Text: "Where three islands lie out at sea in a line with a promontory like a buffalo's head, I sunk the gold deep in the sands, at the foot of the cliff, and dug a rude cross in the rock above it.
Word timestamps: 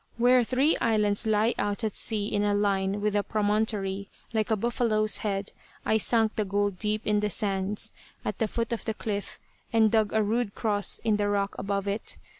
"Where 0.17 0.43
three 0.43 0.75
islands 0.77 1.27
lie 1.27 1.53
out 1.59 1.83
at 1.83 1.93
sea 1.93 2.25
in 2.25 2.41
a 2.43 2.55
line 2.55 3.01
with 3.01 3.15
a 3.15 3.21
promontory 3.21 4.09
like 4.33 4.49
a 4.49 4.55
buffalo's 4.55 5.19
head, 5.19 5.51
I 5.85 5.97
sunk 5.97 6.35
the 6.35 6.43
gold 6.43 6.79
deep 6.79 7.05
in 7.05 7.19
the 7.19 7.29
sands, 7.29 7.93
at 8.25 8.39
the 8.39 8.47
foot 8.47 8.73
of 8.73 8.83
the 8.85 8.95
cliff, 8.95 9.37
and 9.71 9.91
dug 9.91 10.11
a 10.11 10.23
rude 10.23 10.55
cross 10.55 10.97
in 11.03 11.17
the 11.17 11.29
rock 11.29 11.53
above 11.59 11.87
it. 11.87 12.17